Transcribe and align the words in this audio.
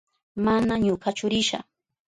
Mana 0.45 0.73
ñukachu 0.83 1.25
risha. 1.31 1.59